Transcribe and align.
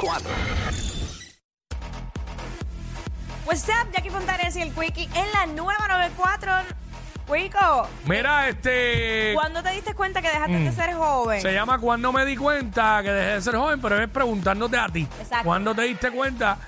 4. 0.00 0.30
What's 3.44 3.68
up, 3.68 3.90
Jackie 3.92 4.10
Fontanes 4.10 4.54
y 4.54 4.62
el 4.62 4.70
Quickie 4.72 5.08
en 5.12 5.32
la 5.32 5.46
nueva 5.46 5.88
94. 5.88 6.52
Quico, 7.26 7.88
Mira, 8.06 8.48
este. 8.48 9.32
¿cuándo 9.34 9.60
te 9.60 9.70
diste 9.72 9.94
cuenta 9.94 10.22
que 10.22 10.28
dejaste 10.28 10.52
Mm. 10.56 10.64
de 10.66 10.72
ser 10.72 10.94
joven? 10.94 11.42
Se 11.42 11.52
llama 11.52 11.80
Cuando 11.80 12.12
me 12.12 12.24
di 12.24 12.36
cuenta 12.36 13.00
que 13.02 13.10
dejé 13.10 13.30
de 13.34 13.42
ser 13.42 13.56
joven, 13.56 13.80
pero 13.80 14.00
es 14.00 14.08
preguntándote 14.08 14.78
a 14.78 14.86
ti. 14.88 15.00
Exacto. 15.20 15.44
¿Cuándo 15.44 15.74
te 15.74 15.82
diste 15.82 16.12
cuenta 16.12 16.58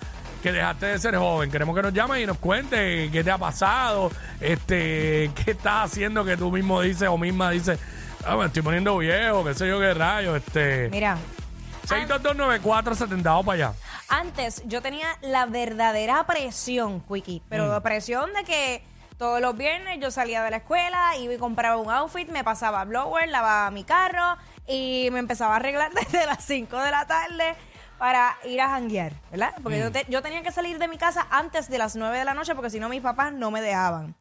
que 0.43 0.51
dejaste 0.51 0.87
de 0.87 0.99
ser 0.99 1.15
joven? 1.17 1.53
Queremos 1.53 1.77
que 1.77 1.83
nos 1.83 1.93
llames 1.95 2.21
y 2.23 2.27
nos 2.27 2.37
cuente 2.39 3.11
qué 3.13 3.23
te 3.23 3.31
ha 3.31 3.39
pasado, 3.39 4.11
este, 4.41 5.31
qué 5.45 5.53
estás 5.53 5.85
haciendo 5.93 6.25
que 6.25 6.37
tú 6.37 6.51
mismo 6.51 6.81
dices 6.83 7.09
o 7.09 7.17
misma 7.17 7.51
dices, 7.53 7.79
ah, 8.27 8.35
me 8.37 8.47
estoy 8.47 8.63
poniendo 8.63 8.99
viejo, 8.99 9.45
qué 9.45 9.55
sé 9.55 9.69
yo 9.69 9.79
qué 9.79 9.95
rayo, 9.95 10.35
este. 10.35 10.89
Mira, 10.91 11.17
6229470, 11.91 13.23
vamos 13.25 13.47
para 13.47 13.55
allá. 13.69 13.73
antes 14.09 14.63
yo 14.67 14.81
tenía 14.83 15.07
la 15.23 15.47
verdadera 15.47 16.25
presión, 16.27 17.01
Quickie, 17.01 17.43
pero 17.49 17.79
Mm. 17.79 17.83
presión 17.83 18.33
de 18.35 18.45
que 18.45 18.85
todos 19.19 19.41
los 19.41 19.57
viernes 19.57 19.99
yo 20.01 20.11
salía 20.11 20.43
de 20.43 20.51
la 20.51 20.57
escuela, 20.59 21.17
iba 21.19 21.35
y 21.35 21.39
compraba 21.39 21.77
un 21.77 21.91
outfit, 21.91 22.29
me 22.31 22.43
pasaba 22.45 22.85
blower, 22.85 23.29
lavaba 23.29 23.71
mi 23.71 23.85
carro 23.85 24.37
y 24.67 25.09
me 25.13 25.19
empezaba 25.19 25.55
a 25.55 25.57
arreglar 25.57 25.91
desde 25.95 26.27
las 26.27 26.45
5 26.45 26.79
de 26.79 26.91
la 26.91 27.07
tarde 27.07 27.55
para 27.99 28.35
ir 28.47 28.61
a 28.63 28.69
janguear, 28.71 29.13
¿verdad? 29.31 29.53
Porque 29.63 29.79
Mm. 29.79 29.83
yo, 29.83 29.93
te- 29.93 30.07
yo 30.09 30.23
tenía 30.23 30.43
que 30.43 30.53
salir 30.53 30.79
de 30.79 30.89
mi 30.89 30.97
casa 30.97 31.27
antes 31.31 31.69
de 31.69 31.77
las 31.77 31.97
9 31.97 32.19
de 32.19 32.25
la 32.25 32.33
noche 32.35 32.55
porque 32.55 32.71
si 32.71 32.81
no 32.81 32.89
mis 32.89 33.03
papás 33.03 33.33
no 33.33 33.51
me 33.51 33.61
dejaban. 33.61 34.15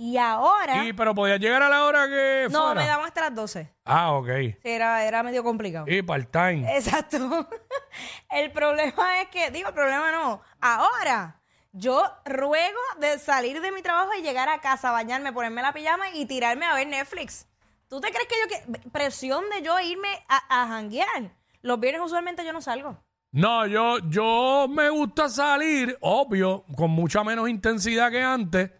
Y 0.00 0.16
ahora... 0.16 0.82
Y, 0.82 0.94
pero 0.94 1.14
podías 1.14 1.38
llegar 1.38 1.62
a 1.62 1.68
la 1.68 1.84
hora 1.84 2.08
que 2.08 2.48
no, 2.50 2.68
fuera. 2.68 2.80
me 2.80 2.86
daban 2.86 3.04
hasta 3.04 3.20
las 3.20 3.34
12. 3.34 3.70
Ah, 3.84 4.12
ok. 4.12 4.28
Sí, 4.28 4.56
era, 4.62 5.04
era 5.04 5.22
medio 5.22 5.44
complicado. 5.44 5.84
Y 5.86 6.00
part-time. 6.00 6.74
Exacto. 6.74 7.18
el 8.30 8.50
problema 8.50 9.20
es 9.20 9.28
que, 9.28 9.50
digo, 9.50 9.68
el 9.68 9.74
problema 9.74 10.10
no. 10.10 10.40
Ahora, 10.58 11.42
yo 11.72 12.02
ruego 12.24 12.80
de 12.98 13.18
salir 13.18 13.60
de 13.60 13.72
mi 13.72 13.82
trabajo 13.82 14.12
y 14.18 14.22
llegar 14.22 14.48
a 14.48 14.62
casa, 14.62 14.90
bañarme, 14.90 15.34
ponerme 15.34 15.60
la 15.60 15.74
pijama 15.74 16.08
y 16.14 16.24
tirarme 16.24 16.64
a 16.64 16.74
ver 16.76 16.86
Netflix. 16.86 17.46
¿Tú 17.86 18.00
te 18.00 18.10
crees 18.10 18.26
que 18.26 18.36
yo 18.40 18.48
que 18.48 18.88
presión 18.88 19.44
de 19.54 19.60
yo 19.60 19.78
irme 19.80 20.08
a, 20.28 20.62
a 20.62 20.66
janguear? 20.68 21.30
Los 21.60 21.78
viernes 21.78 22.00
usualmente 22.06 22.42
yo 22.42 22.54
no 22.54 22.62
salgo. 22.62 22.96
No, 23.32 23.66
yo, 23.66 23.98
yo 24.08 24.66
me 24.66 24.88
gusta 24.88 25.28
salir, 25.28 25.98
obvio, 26.00 26.64
con 26.74 26.90
mucha 26.90 27.22
menos 27.22 27.50
intensidad 27.50 28.10
que 28.10 28.22
antes. 28.22 28.70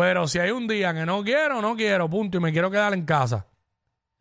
Pero 0.00 0.26
si 0.26 0.38
hay 0.38 0.50
un 0.50 0.66
día 0.66 0.92
que 0.94 1.04
no 1.06 1.22
quiero, 1.22 1.60
no 1.60 1.76
quiero, 1.76 2.08
punto, 2.08 2.38
y 2.38 2.40
me 2.40 2.52
quiero 2.52 2.70
quedar 2.70 2.92
en 2.94 3.04
casa. 3.04 3.46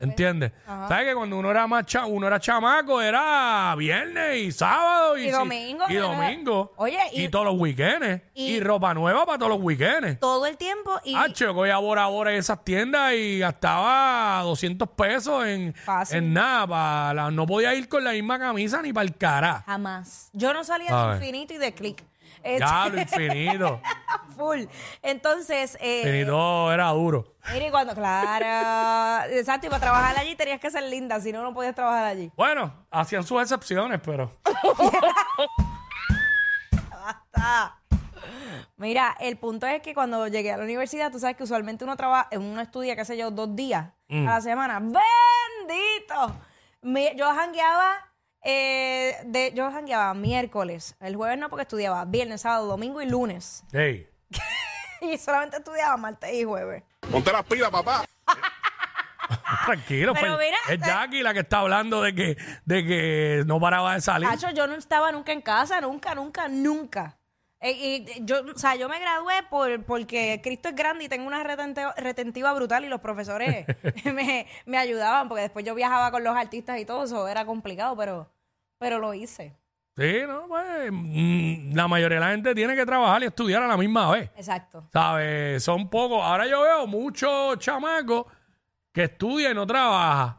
¿Entiendes? 0.01 0.53
¿Sabes 0.65 1.07
que 1.09 1.13
cuando 1.13 1.37
uno 1.37 1.51
era 1.51 1.67
más 1.67 1.85
cha- 1.85 2.05
uno 2.05 2.25
era 2.25 2.39
chamaco, 2.39 3.01
era 3.01 3.75
viernes 3.77 4.37
y 4.37 4.51
sábado 4.53 5.17
y, 5.17 5.29
domingo, 5.29 5.83
Y 5.89 5.95
domingo. 5.95 6.71
Oye, 6.77 6.97
y, 7.11 7.23
y- 7.25 7.29
todos 7.29 7.43
los 7.47 7.55
weekends. 7.59 8.21
Y, 8.33 8.55
y- 8.55 8.59
ropa 8.61 8.93
nueva 8.93 9.25
para 9.25 9.37
todos 9.39 9.49
los 9.51 9.61
weekends. 9.61 10.17
Todo 10.21 10.45
el 10.45 10.55
tiempo 10.55 10.97
y 11.03 11.15
Ah, 11.15 11.27
che, 11.33 11.47
voy 11.47 11.69
a 11.69 11.79
Bora 11.79 12.05
Bora 12.07 12.31
en 12.31 12.37
esas 12.37 12.63
tiendas 12.63 13.11
y 13.13 13.39
gastaba 13.39 14.41
200 14.43 14.87
pesos 14.91 15.45
en, 15.45 15.73
Fácil. 15.73 16.17
en 16.19 16.33
nada. 16.33 17.13
la- 17.13 17.29
no 17.29 17.45
podía 17.45 17.73
ir 17.75 17.89
con 17.89 18.01
la 18.05 18.11
misma 18.13 18.39
camisa 18.39 18.81
ni 18.81 18.93
para 18.93 19.03
el 19.05 19.17
cara. 19.17 19.63
jamás. 19.65 20.29
Yo 20.31 20.53
no 20.53 20.63
salía 20.63 20.95
de 21.07 21.13
infinito 21.15 21.53
y 21.53 21.57
de 21.57 21.73
click. 21.73 22.01
Este, 22.43 22.59
Ya, 22.59 22.89
lo 22.89 22.99
infinito. 23.01 23.81
full. 24.35 24.63
Entonces, 25.01 25.77
eh, 25.81 26.01
Infinito 26.03 26.71
era 26.71 26.89
duro. 26.89 27.35
Mira, 27.53 27.67
y 27.67 27.71
cuando, 27.71 27.93
claro, 27.95 29.31
exacto, 29.33 29.67
y 29.67 29.69
para 29.69 29.81
trabajar 29.81 30.17
allí 30.17 30.35
tenías 30.35 30.59
que 30.59 30.69
ser 30.71 30.83
linda, 30.83 31.19
si 31.19 31.31
no, 31.31 31.41
no 31.41 31.53
podías 31.53 31.73
trabajar 31.75 32.05
allí. 32.05 32.31
Bueno, 32.35 32.85
hacían 32.91 33.23
sus 33.23 33.41
excepciones, 33.41 33.99
pero. 34.03 34.31
Basta. 36.91 37.75
Mira, 38.77 39.15
el 39.19 39.37
punto 39.37 39.65
es 39.67 39.81
que 39.81 39.93
cuando 39.93 40.27
llegué 40.27 40.51
a 40.53 40.57
la 40.57 40.63
universidad, 40.63 41.11
tú 41.11 41.19
sabes 41.19 41.35
que 41.35 41.43
usualmente 41.43 41.83
uno 41.83 41.95
trabaja, 41.97 42.29
uno 42.37 42.61
estudia, 42.61 42.95
qué 42.95 43.03
sé 43.05 43.17
yo, 43.17 43.31
dos 43.31 43.55
días 43.55 43.87
Mm. 44.07 44.27
a 44.27 44.31
la 44.35 44.41
semana. 44.41 44.79
¡Bendito! 44.79 46.35
Mi- 46.81 47.15
yo 47.15 47.25
jangueaba, 47.33 47.95
eh, 48.43 49.17
de, 49.25 49.51
yo 49.53 49.71
jangueaba 49.71 50.13
miércoles, 50.13 50.95
el 50.99 51.15
jueves 51.15 51.37
no 51.37 51.49
porque 51.49 51.63
estudiaba, 51.63 52.05
viernes, 52.05 52.41
sábado, 52.41 52.67
domingo 52.67 53.01
y 53.01 53.05
lunes. 53.05 53.63
Hey. 53.71 54.07
Y 55.01 55.17
solamente 55.17 55.55
estudiaba 55.55 55.95
martes 55.95 56.33
y 56.33 56.43
jueves. 56.43 56.83
Ponte 57.09 57.31
las 57.31 57.45
pilas, 57.45 57.69
papá. 57.69 58.03
Tranquilo, 59.65 60.13
Pero 60.13 60.35
pues, 60.35 60.47
mira, 60.47 60.57
es 60.67 60.79
Jackie 60.79 61.21
la 61.21 61.33
que 61.33 61.41
está 61.41 61.59
hablando 61.59 62.01
de 62.01 62.15
que, 62.15 62.37
de 62.65 62.85
que 62.85 63.43
no 63.45 63.59
paraba 63.59 63.93
de 63.93 64.01
salir. 64.01 64.27
Hacho, 64.27 64.49
yo 64.51 64.67
no 64.67 64.75
estaba 64.75 65.11
nunca 65.11 65.31
en 65.31 65.41
casa, 65.41 65.79
nunca, 65.79 66.15
nunca, 66.15 66.47
nunca. 66.47 67.18
Eh, 67.61 67.71
y 68.17 68.25
yo, 68.25 68.37
o 68.53 68.57
sea, 68.57 68.75
yo 68.75 68.87
me 68.87 68.99
gradué 68.99 69.33
por, 69.49 69.83
porque 69.83 70.39
Cristo 70.41 70.69
es 70.69 70.75
grande 70.75 71.03
y 71.05 71.09
tengo 71.09 71.27
una 71.27 71.43
retente- 71.43 71.93
retentiva 71.97 72.53
brutal 72.53 72.85
y 72.85 72.87
los 72.87 73.01
profesores 73.01 73.65
me, 74.05 74.47
me 74.65 74.77
ayudaban 74.77 75.27
porque 75.27 75.41
después 75.43 75.65
yo 75.65 75.75
viajaba 75.75 76.09
con 76.11 76.23
los 76.23 76.35
artistas 76.37 76.79
y 76.79 76.85
todo 76.85 77.03
eso, 77.03 77.27
era 77.27 77.45
complicado, 77.45 77.97
pero, 77.97 78.29
pero 78.77 78.99
lo 78.99 79.13
hice. 79.13 79.55
Sí, 79.97 80.21
no, 80.25 80.47
pues. 80.47 80.89
mm, 80.89 81.73
La 81.75 81.89
mayoría 81.89 82.19
de 82.19 82.25
la 82.25 82.31
gente 82.31 82.55
tiene 82.55 82.73
que 82.77 82.85
trabajar 82.85 83.21
y 83.23 83.25
estudiar 83.25 83.61
a 83.63 83.67
la 83.67 83.75
misma 83.75 84.09
vez. 84.11 84.29
Exacto. 84.37 84.87
¿Sabes? 84.93 85.61
Son 85.61 85.89
pocos. 85.89 86.23
Ahora 86.23 86.47
yo 86.47 86.61
veo 86.61 86.87
muchos 86.87 87.59
chamacos 87.59 88.25
que 88.93 89.03
estudian 89.03 89.51
y 89.51 89.55
no 89.55 89.67
trabajan. 89.67 90.37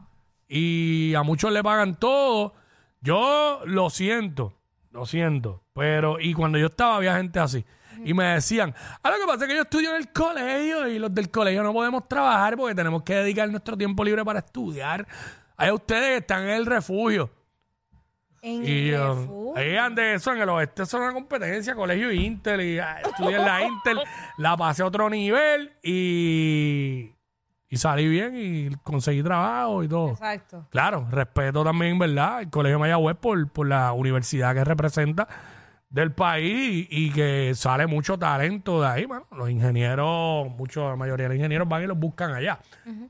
Y 0.49 1.13
a 1.15 1.23
muchos 1.23 1.53
le 1.53 1.63
pagan 1.63 1.97
todo. 1.97 2.55
Yo 3.03 3.61
lo 3.67 3.91
siento, 3.91 4.55
lo 4.91 5.07
siento. 5.07 5.63
Pero, 5.75 6.19
y 6.21 6.35
cuando 6.35 6.59
yo 6.59 6.67
estaba, 6.67 6.97
había 6.97 7.17
gente 7.17 7.39
así. 7.39 7.65
Y 8.05 8.15
me 8.15 8.25
decían, 8.25 8.75
ah, 9.03 9.11
lo 9.11 9.17
que 9.19 9.27
pasa 9.27 9.45
es 9.45 9.49
que 9.51 9.57
yo 9.57 9.63
estudio 9.63 9.91
en 9.91 9.97
el 9.97 10.13
colegio 10.13 10.89
y 10.89 10.99
los 10.99 11.15
del 11.15 11.31
colegio 11.31 11.63
no 11.63 11.73
podemos 11.73 12.09
trabajar 12.09 12.57
porque 12.57 12.75
tenemos 12.75 13.03
que 13.03 13.15
dedicar 13.15 13.49
nuestro 13.51 13.77
tiempo 13.77 14.03
libre 14.05 14.25
para 14.25 14.39
estudiar. 14.39 15.07
Hay 15.57 15.71
ustedes 15.71 16.09
que 16.09 16.17
están 16.19 16.45
en 16.45 16.51
el 16.51 16.67
refugio. 16.67 17.31
En 18.41 18.65
Y 18.67 18.89
el 18.89 18.91
yo, 18.93 19.15
refugio. 19.15 19.63
oigan, 19.63 19.95
de 19.95 20.15
eso 20.15 20.33
en 20.33 20.41
el 20.41 20.49
oeste, 20.49 20.85
eso 20.85 20.97
es 20.97 21.03
una 21.03 21.13
competencia, 21.13 21.75
colegio 21.75 22.11
Intel, 22.11 22.61
y 22.63 22.79
ah, 22.79 23.01
estudié 23.05 23.37
en 23.37 23.45
la 23.45 23.63
Intel, 23.67 23.99
la 24.39 24.57
pasé 24.57 24.83
a 24.83 24.87
otro 24.87 25.11
nivel 25.11 25.75
y, 25.83 27.13
y 27.71 27.77
salí 27.77 28.09
bien 28.09 28.35
y 28.37 28.69
conseguí 28.83 29.23
trabajo 29.23 29.83
y 29.85 29.89
todo. 29.89 30.11
Exacto. 30.11 30.67
Claro, 30.71 31.07
respeto 31.11 31.63
también, 31.65 31.99
¿verdad? 31.99 32.43
El 32.43 32.51
colegio 32.51 32.79
Mayagüez 32.81 33.17
por, 33.17 33.49
por 33.51 33.69
la 33.69 33.93
universidad 33.93 34.53
que 34.55 34.65
representa 34.65 35.29
del 35.89 36.13
país 36.13 36.87
y, 36.91 37.07
y 37.07 37.11
que 37.13 37.53
sale 37.55 37.87
mucho 37.87 38.19
talento 38.19 38.81
de 38.81 38.89
ahí, 38.89 39.07
mano. 39.07 39.27
Los 39.33 39.51
ingenieros, 39.51 40.49
mucho, 40.51 40.89
la 40.89 40.97
mayoría 40.97 41.25
de 41.25 41.29
los 41.31 41.37
ingenieros 41.37 41.69
van 41.69 41.83
y 41.85 41.87
los 41.87 41.97
buscan 41.99 42.33
allá. 42.33 42.59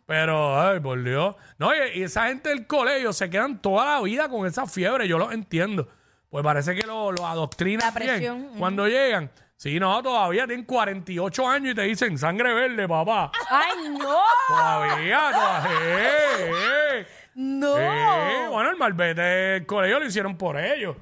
Pero, 0.07 0.61
ay, 0.61 0.81
por 0.81 1.03
Dios. 1.03 1.37
No, 1.59 1.71
y, 1.75 1.99
y 1.99 2.03
esa 2.03 2.29
gente 2.29 2.51
del 2.51 2.67
colegio 2.67 3.13
se 3.13 3.29
quedan 3.29 3.61
toda 3.61 3.97
la 3.97 4.03
vida 4.03 4.29
con 4.29 4.47
esa 4.47 4.67
fiebre, 4.67 5.09
yo 5.09 5.19
lo 5.19 5.33
entiendo. 5.33 5.89
Pues 6.31 6.45
parece 6.45 6.75
que 6.75 6.87
lo, 6.87 7.11
lo 7.13 7.27
adoctrinan 7.27 7.93
La 7.93 7.99
bien 7.99 8.11
presión, 8.13 8.45
ujú. 8.45 8.59
cuando 8.59 8.87
llegan. 8.87 9.31
Sí, 9.61 9.79
no, 9.79 10.03
todavía 10.03 10.47
tienen 10.47 10.65
48 10.65 11.47
años 11.47 11.73
y 11.73 11.75
te 11.75 11.83
dicen 11.83 12.17
sangre 12.17 12.55
verde, 12.55 12.89
papá. 12.89 13.31
¡Ay, 13.51 13.91
no! 13.91 14.17
Todavía, 14.49 15.21
todavía. 15.31 15.79
eh, 15.83 16.51
eh. 17.01 17.07
¡No! 17.35 17.77
Eh, 17.79 18.49
bueno, 18.49 18.71
el 18.71 18.77
malvete 18.79 19.21
del 19.21 19.67
colegio 19.67 20.01
lo 20.01 20.07
hicieron 20.07 20.39
por 20.39 20.59
ellos. 20.59 20.97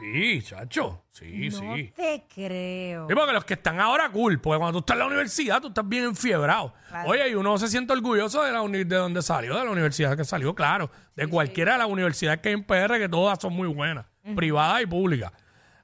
Sí, 0.00 0.42
chacho. 0.42 1.02
Sí, 1.10 1.50
no 1.50 1.74
sí. 1.76 1.92
te 1.94 2.24
creo. 2.34 3.06
Sí, 3.06 3.14
porque 3.14 3.32
los 3.34 3.44
que 3.44 3.54
están 3.54 3.78
ahora 3.78 4.08
cool, 4.08 4.40
porque 4.40 4.58
cuando 4.58 4.72
tú 4.72 4.78
estás 4.80 4.94
en 4.94 4.98
la 5.00 5.06
universidad, 5.06 5.60
tú 5.60 5.68
estás 5.68 5.86
bien 5.86 6.04
enfiebrado. 6.04 6.72
Claro. 6.88 7.10
Oye, 7.10 7.28
y 7.28 7.34
uno 7.34 7.58
se 7.58 7.68
siente 7.68 7.92
orgulloso 7.92 8.42
de 8.42 8.52
la 8.52 8.62
uni- 8.62 8.84
de 8.84 8.96
donde 8.96 9.20
salió, 9.20 9.56
de 9.58 9.64
la 9.66 9.70
universidad 9.70 10.16
que 10.16 10.24
salió, 10.24 10.54
claro. 10.54 10.90
De 11.14 11.26
cualquiera 11.28 11.72
de 11.72 11.78
las 11.80 11.88
universidades 11.88 12.40
que 12.40 12.48
hay 12.48 12.54
en 12.54 12.64
PR, 12.64 12.98
que 12.98 13.08
todas 13.10 13.38
son 13.38 13.52
muy 13.52 13.68
buenas, 13.68 14.06
privadas 14.34 14.80
y 14.82 14.86
públicas. 14.86 15.30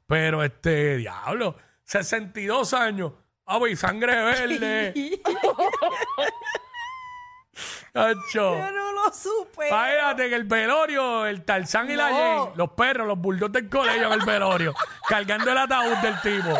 Pero 0.09 0.43
este, 0.43 0.97
diablo, 0.97 1.55
62 1.85 2.73
años. 2.73 3.13
Ah, 3.45 3.59
pues 3.59 3.79
sangre 3.79 4.15
verde. 4.15 4.93
Yo 8.33 8.71
no 8.73 8.93
lo 8.93 9.13
supe. 9.13 9.65
Fíjate 9.65 10.29
que 10.29 10.35
el 10.35 10.45
velorio, 10.45 11.27
el 11.27 11.45
Tarzán 11.45 11.91
y 11.91 11.97
la 11.97 12.11
No. 12.11 12.17
Jane, 12.17 12.57
los 12.57 12.71
perros, 12.71 13.07
los 13.07 13.19
bulldogs 13.19 13.53
del 13.53 13.69
colegio 13.69 14.07
en 14.07 14.13
el 14.21 14.25
velorio, 14.25 14.75
cargando 15.09 15.51
el 15.51 15.59
ataúd 15.59 15.97
del 15.99 16.21
tipo. 16.23 16.59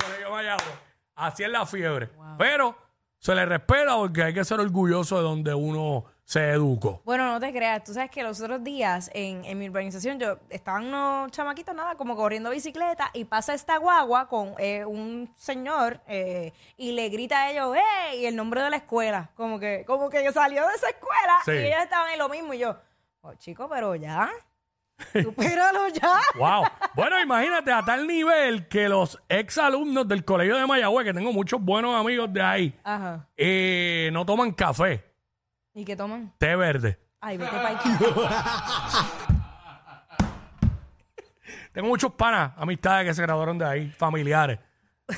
Colegio 0.00 0.30
Mayagüez. 0.30 0.78
Así 1.16 1.42
es 1.42 1.50
la 1.50 1.66
fiebre. 1.66 2.10
Pero 2.38 2.76
se 3.18 3.34
le 3.34 3.44
respeta 3.44 3.96
porque 3.96 4.22
hay 4.22 4.32
que 4.34 4.44
ser 4.44 4.60
orgulloso 4.60 5.16
de 5.16 5.22
donde 5.22 5.52
uno 5.52 6.06
se 6.30 6.50
educó. 6.50 7.02
Bueno, 7.04 7.26
no 7.26 7.40
te 7.40 7.52
creas. 7.52 7.82
Tú 7.82 7.92
sabes 7.92 8.08
que 8.08 8.22
los 8.22 8.40
otros 8.40 8.62
días 8.62 9.10
en, 9.14 9.44
en 9.44 9.58
mi 9.58 9.68
urbanización 9.68 10.20
yo 10.20 10.38
estaban 10.48 10.86
unos 10.86 11.32
chamaquitos, 11.32 11.74
nada, 11.74 11.96
como 11.96 12.14
corriendo 12.14 12.50
bicicleta 12.50 13.10
y 13.14 13.24
pasa 13.24 13.52
esta 13.52 13.78
guagua 13.78 14.28
con 14.28 14.54
eh, 14.58 14.84
un 14.84 15.28
señor 15.36 16.00
eh, 16.06 16.52
y 16.76 16.92
le 16.92 17.08
grita 17.08 17.42
a 17.42 17.50
ellos, 17.50 17.74
¡hey! 17.76 18.20
Y 18.20 18.26
el 18.26 18.36
nombre 18.36 18.62
de 18.62 18.70
la 18.70 18.76
escuela. 18.76 19.30
Como 19.34 19.58
que, 19.58 19.82
como 19.84 20.08
que 20.08 20.30
salió 20.30 20.64
de 20.68 20.74
esa 20.76 20.90
escuela 20.90 21.38
Sí. 21.44 21.50
y 21.50 21.66
ellos 21.66 21.82
estaban 21.82 22.12
en 22.12 22.18
lo 22.20 22.28
mismo 22.28 22.54
y 22.54 22.58
yo, 22.58 22.76
oh, 23.22 23.34
chico, 23.34 23.68
pero 23.68 23.96
ya. 23.96 24.30
Supéralo 25.12 25.88
ya. 25.88 26.20
Wow. 26.36 26.64
Bueno, 26.94 27.20
imagínate 27.20 27.72
a 27.72 27.82
tal 27.84 28.06
nivel 28.06 28.68
que 28.68 28.88
los 28.88 29.18
ex 29.28 29.58
alumnos 29.58 30.06
del 30.06 30.24
colegio 30.24 30.56
de 30.56 30.64
Mayagüez, 30.66 31.06
que 31.06 31.14
tengo 31.14 31.32
muchos 31.32 31.60
buenos 31.60 31.94
amigos 31.98 32.32
de 32.32 32.40
ahí, 32.42 32.78
Ajá. 32.84 33.26
eh, 33.36 34.10
no 34.12 34.24
toman 34.24 34.52
café, 34.52 35.09
¿Y 35.80 35.84
qué 35.86 35.96
toman? 35.96 36.30
té 36.36 36.54
verde. 36.56 36.98
Ay, 37.22 37.38
vete 37.38 37.50
para 37.56 37.70
aquí. 37.70 37.88
Tengo 41.72 41.88
muchos 41.88 42.12
panas, 42.12 42.52
amistades 42.56 43.06
que 43.06 43.14
se 43.14 43.22
graduaron 43.22 43.56
de 43.56 43.64
ahí, 43.64 43.90
familiares. 43.90 44.58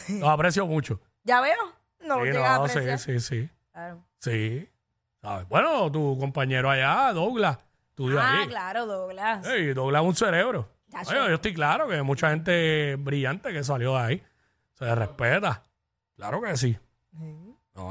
Los 0.09 0.29
aprecio 0.29 0.65
mucho. 0.67 1.01
¿Ya 1.25 1.41
veo? 1.41 1.57
No 2.01 2.19
Sí, 2.21 2.25
llegas 2.27 2.51
a 2.51 2.59
no, 2.59 2.69
sí, 2.69 2.79
apreciar. 2.79 2.99
sí, 3.01 3.21
sí. 3.21 3.51
Claro. 3.73 4.05
Sí. 4.19 4.69
¿Sabes? 5.21 5.49
Bueno, 5.49 5.91
tu 5.91 6.17
compañero 6.19 6.71
allá, 6.71 7.13
Douglas, 7.13 7.59
estudió 7.91 8.21
Ah, 8.21 8.41
ahí. 8.43 8.47
claro, 8.49 8.87
Douglas. 8.87 9.47
Ey, 9.49 9.73
Douglas 9.75 10.03
es 10.03 10.09
un 10.09 10.15
cerebro. 10.15 10.69
Ya, 10.89 11.01
Oye, 11.01 11.07
sí. 11.11 11.15
yo 11.17 11.35
estoy 11.35 11.55
claro 11.55 11.89
que 11.89 11.95
hay 11.97 12.03
mucha 12.03 12.31
gente 12.31 12.95
brillante 13.01 13.53
que 13.53 13.65
salió 13.65 13.97
de 13.97 14.01
ahí. 14.03 14.23
Se 14.75 14.85
le 14.85 14.95
respeta. 14.95 15.63
Claro 16.17 16.41
que 16.41 16.57
sí. 16.57 16.79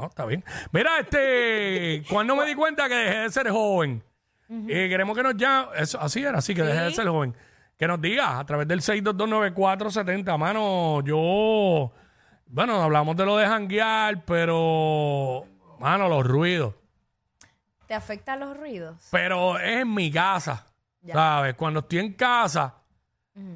No, 0.02 0.08
está 0.08 0.26
bien. 0.26 0.44
Mira, 0.72 0.98
este, 0.98 2.02
cuando 2.10 2.34
me 2.34 2.44
di 2.44 2.56
cuenta 2.56 2.88
que 2.88 2.94
dejé 2.96 3.18
de 3.20 3.30
ser 3.30 3.48
joven, 3.50 4.02
eh, 4.50 4.88
queremos 4.88 5.16
que 5.16 5.22
nos 5.22 5.36
llame, 5.36 5.68
eso, 5.76 6.00
así 6.00 6.24
era, 6.24 6.38
así 6.38 6.56
que 6.56 6.62
dejé 6.64 6.80
de 6.80 6.90
ser 6.92 7.06
joven, 7.06 7.36
que 7.78 7.86
nos 7.86 8.00
diga 8.00 8.40
a 8.40 8.44
través 8.44 8.66
del 8.66 8.80
6229470, 8.80 10.36
mano, 10.36 11.04
yo, 11.04 11.92
bueno, 12.46 12.82
hablamos 12.82 13.16
de 13.16 13.24
lo 13.24 13.36
de 13.36 13.46
janguear, 13.46 14.24
pero, 14.24 15.44
mano, 15.78 16.08
los 16.08 16.26
ruidos. 16.26 16.74
¿Te 17.86 17.94
afectan 17.94 18.40
los 18.40 18.56
ruidos? 18.56 19.06
Pero 19.12 19.56
es 19.60 19.82
en 19.82 19.94
mi 19.94 20.10
casa, 20.10 20.66
Ya. 21.00 21.14
¿sabes? 21.14 21.54
Cuando 21.54 21.78
estoy 21.78 22.00
en 22.00 22.14
casa 22.14 22.74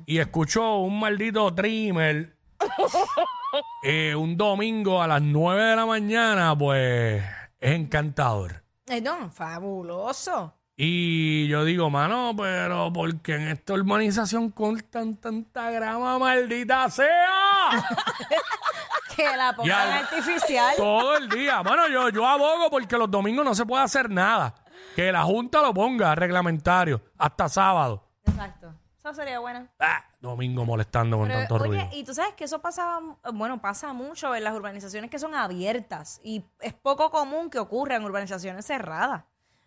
y 0.06 0.18
escucho 0.18 0.76
un 0.78 1.00
maldito 1.00 1.52
trimmer 1.52 2.36
eh, 3.82 4.14
un 4.14 4.36
domingo 4.36 5.02
a 5.02 5.06
las 5.06 5.22
9 5.22 5.64
de 5.64 5.76
la 5.76 5.86
mañana, 5.86 6.56
pues 6.56 7.22
es 7.60 7.72
encantador. 7.72 8.62
Eh, 8.86 9.00
no, 9.00 9.30
fabuloso. 9.30 10.54
Y 10.76 11.48
yo 11.48 11.64
digo, 11.64 11.88
mano, 11.88 12.34
pero 12.36 12.92
¿por 12.92 13.20
qué 13.22 13.34
en 13.36 13.48
esta 13.48 13.72
urbanización 13.72 14.50
cortan 14.50 15.16
tanta 15.16 15.70
grama, 15.70 16.18
maldita 16.18 16.90
sea? 16.90 17.70
Que 19.16 19.34
la 19.34 19.56
pongan 19.56 19.92
artificial. 19.92 20.74
Todo 20.76 21.16
el 21.16 21.30
día. 21.30 21.62
Bueno, 21.62 21.88
yo, 21.88 22.10
yo 22.10 22.26
abogo 22.26 22.68
porque 22.70 22.98
los 22.98 23.10
domingos 23.10 23.46
no 23.46 23.54
se 23.54 23.64
puede 23.64 23.82
hacer 23.82 24.10
nada. 24.10 24.54
Que 24.94 25.10
la 25.10 25.22
Junta 25.22 25.62
lo 25.62 25.72
ponga 25.72 26.14
reglamentario 26.14 27.00
hasta 27.16 27.48
sábado. 27.48 28.10
Exacto. 28.26 28.74
Eso 29.06 29.14
sería 29.14 29.38
bueno. 29.38 29.68
Ah, 29.78 30.04
domingo 30.20 30.64
molestando 30.64 31.16
con 31.18 31.28
Pero, 31.28 31.38
tanto 31.38 31.54
oye, 31.54 31.64
ruido. 31.68 31.88
y 31.92 32.02
tú 32.02 32.12
sabes 32.12 32.34
que 32.34 32.42
eso 32.42 32.60
pasa, 32.60 32.98
bueno, 33.32 33.60
pasa 33.60 33.92
mucho 33.92 34.34
en 34.34 34.42
las 34.42 34.52
urbanizaciones 34.52 35.10
que 35.10 35.20
son 35.20 35.32
abiertas 35.36 36.20
y 36.24 36.42
es 36.60 36.72
poco 36.74 37.08
común 37.12 37.48
que 37.48 37.60
ocurra 37.60 37.94
en 37.94 38.04
urbanizaciones 38.04 38.66
cerradas. 38.66 39.22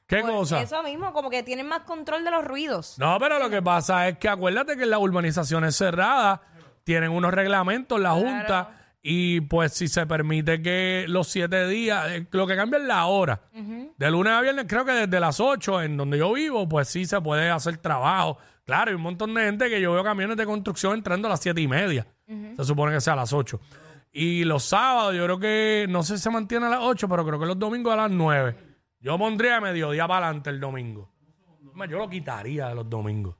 ¿Qué 0.07 0.21
cosa? 0.23 0.61
Eso 0.61 0.83
mismo, 0.83 1.13
como 1.13 1.29
que 1.29 1.41
tienen 1.43 1.67
más 1.67 1.83
control 1.83 2.25
de 2.25 2.31
los 2.31 2.43
ruidos. 2.43 2.99
No, 2.99 3.17
pero 3.17 3.39
lo 3.39 3.49
que 3.49 3.61
pasa 3.61 4.09
es 4.09 4.17
que 4.17 4.27
acuérdate 4.27 4.75
que 4.75 4.83
en 4.83 4.89
las 4.89 4.99
urbanizaciones 4.99 5.73
cerradas 5.77 6.41
tienen 6.83 7.11
unos 7.11 7.33
reglamentos, 7.33 7.97
la 7.97 8.11
Junta, 8.11 8.71
y 9.01 9.39
pues 9.41 9.71
si 9.71 9.87
se 9.87 10.05
permite 10.05 10.61
que 10.61 11.05
los 11.07 11.29
siete 11.29 11.65
días, 11.67 12.09
eh, 12.09 12.27
lo 12.31 12.45
que 12.45 12.57
cambia 12.57 12.79
es 12.79 12.85
la 12.85 13.05
hora. 13.05 13.39
De 13.99 14.09
lunes 14.09 14.31
a 14.31 14.39
viernes, 14.41 14.65
creo 14.67 14.85
que 14.85 14.93
desde 14.93 15.19
las 15.19 15.39
8, 15.41 15.81
en 15.81 15.97
donde 15.97 16.17
yo 16.17 16.31
vivo, 16.33 16.67
pues 16.69 16.87
sí 16.87 17.05
se 17.05 17.19
puede 17.19 17.49
hacer 17.49 17.77
trabajo. 17.77 18.37
Claro, 18.63 18.89
hay 18.91 18.95
un 18.95 19.01
montón 19.01 19.33
de 19.33 19.43
gente 19.43 19.69
que 19.69 19.81
yo 19.81 19.91
veo 19.93 20.03
camiones 20.03 20.37
de 20.37 20.45
construcción 20.45 20.93
entrando 20.93 21.27
a 21.27 21.31
las 21.31 21.41
siete 21.41 21.59
y 21.59 21.67
media. 21.67 22.07
Se 22.55 22.63
supone 22.63 22.93
que 22.93 23.01
sea 23.01 23.13
a 23.13 23.17
las 23.17 23.33
8. 23.33 23.59
Y 24.13 24.45
los 24.45 24.63
sábados, 24.63 25.13
yo 25.15 25.23
creo 25.25 25.39
que, 25.39 25.85
no 25.89 26.01
sé 26.03 26.15
si 26.17 26.23
se 26.23 26.29
mantiene 26.29 26.67
a 26.67 26.69
las 26.69 26.79
8, 26.81 27.09
pero 27.09 27.25
creo 27.25 27.39
que 27.39 27.45
los 27.45 27.59
domingos 27.59 27.91
a 27.93 27.97
las 27.97 28.11
9. 28.11 28.55
Yo 29.01 29.17
pondría 29.17 29.59
mediodía 29.59 30.07
para 30.07 30.27
adelante 30.27 30.49
el 30.49 30.59
domingo. 30.61 31.11
Yo 31.89 31.97
lo 31.97 32.09
quitaría 32.09 32.67
de 32.69 32.75
los 32.75 32.89
domingos. 32.89 33.35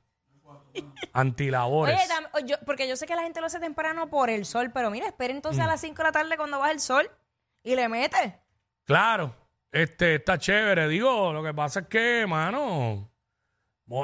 Antilabores. 1.12 1.98
Oye, 2.34 2.46
yo- 2.46 2.56
porque 2.66 2.86
yo 2.88 2.96
sé 2.96 3.06
que 3.06 3.14
la 3.14 3.22
gente 3.22 3.40
lo 3.40 3.46
hace 3.46 3.60
temprano 3.60 4.08
por 4.10 4.30
el 4.30 4.44
sol, 4.44 4.70
pero 4.72 4.90
mira, 4.90 5.06
espera 5.06 5.32
entonces 5.32 5.60
a 5.62 5.64
Mm. 5.66 5.70
las 5.70 5.80
5 5.80 5.96
de 5.96 6.04
la 6.04 6.12
tarde 6.12 6.36
cuando 6.36 6.58
baja 6.58 6.72
el 6.72 6.80
sol 6.80 7.10
y 7.62 7.74
le 7.74 7.88
mete. 7.88 8.40
Claro, 8.84 9.34
este 9.72 10.16
está 10.16 10.38
chévere. 10.38 10.88
Digo, 10.88 11.32
lo 11.32 11.42
que 11.42 11.54
pasa 11.54 11.80
es 11.80 11.86
que, 11.86 12.26
mano, 12.28 13.10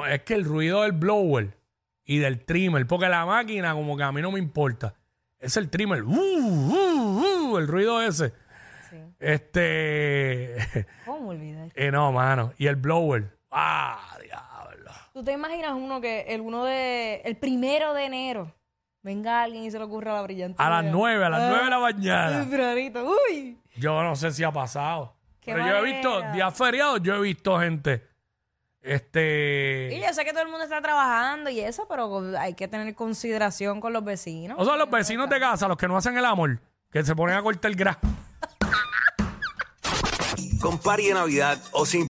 es 0.09 0.21
que 0.23 0.33
el 0.33 0.45
ruido 0.45 0.83
del 0.83 0.91
blower 0.93 1.57
y 2.05 2.19
del 2.19 2.45
trimmer, 2.45 2.85
porque 2.87 3.09
la 3.09 3.25
máquina 3.25 3.73
como 3.73 3.97
que 3.97 4.03
a 4.03 4.11
mí 4.11 4.21
no 4.21 4.31
me 4.31 4.39
importa. 4.39 4.93
Es 5.39 5.55
el 5.57 5.69
trimmer, 5.69 6.03
uh, 6.03 6.09
uh, 6.09 7.51
uh, 7.53 7.57
el 7.57 7.67
ruido 7.67 8.01
ese. 8.01 8.33
Sí. 8.89 8.97
Este, 9.19 10.55
¿Cómo 11.05 11.29
olvidar? 11.29 11.69
eh, 11.75 11.91
no, 11.91 12.11
mano. 12.11 12.53
Y 12.57 12.67
el 12.67 12.75
blower, 12.77 13.37
ah, 13.51 14.17
diablo. 14.23 14.91
¿Tú 15.13 15.23
te 15.23 15.33
imaginas 15.33 15.73
uno 15.73 15.99
que 15.99 16.21
el 16.29 16.41
uno 16.41 16.63
de 16.65 17.21
el 17.25 17.35
primero 17.37 17.93
de 17.93 18.05
enero 18.05 18.55
venga 19.03 19.43
alguien 19.43 19.65
y 19.65 19.71
se 19.71 19.77
le 19.77 19.83
ocurra 19.83 20.13
la 20.13 20.21
brillante? 20.21 20.61
A 20.61 20.69
las 20.69 20.85
nueve, 20.85 21.25
a 21.25 21.29
las 21.29 21.41
Ah, 21.41 21.47
nueve 21.49 21.63
de 21.65 21.69
la 21.69 21.79
mañana. 21.79 22.47
Uy. 23.29 23.57
Yo 23.75 24.01
no 24.01 24.15
sé 24.15 24.31
si 24.31 24.43
ha 24.43 24.51
pasado. 24.51 25.16
Qué 25.47 25.53
Pero 25.53 25.65
yo 25.65 25.77
he 25.77 25.93
visto, 25.93 26.09
manera. 26.09 26.31
días 26.33 26.57
feriados, 26.57 27.01
yo 27.01 27.15
he 27.15 27.21
visto 27.21 27.57
gente. 27.57 28.05
Este. 28.81 29.89
Y 29.93 30.01
yo 30.01 30.13
sé 30.13 30.25
que 30.25 30.31
todo 30.33 30.41
el 30.41 30.49
mundo 30.49 30.65
está 30.65 30.81
trabajando 30.81 31.49
y 31.49 31.61
eso, 31.61 31.87
pero 31.87 32.37
hay 32.37 32.53
que 32.53 32.67
tener 32.67 32.93
consideración 32.95 33.79
con 33.79 33.93
los 33.93 34.03
vecinos. 34.03 34.57
O 34.59 34.65
sea, 34.65 34.75
los 34.75 34.89
vecinos 34.89 35.29
de 35.29 35.39
casa, 35.39 35.69
los 35.69 35.77
que 35.77 35.87
no 35.87 35.95
hacen 35.95 36.17
el 36.17 36.25
amor, 36.25 36.59
que 36.91 37.01
se 37.01 37.15
ponen 37.15 37.37
a 37.37 37.41
cortar 37.41 37.71
el 37.71 37.77
gras. 37.77 37.97
Con 40.61 40.79
party 40.79 41.07
de 41.07 41.13
Navidad 41.13 41.57
o 41.71 41.85
sin 41.85 42.05